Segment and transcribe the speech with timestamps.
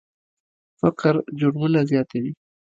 [0.79, 2.31] فقر جرمونه زیاتوي.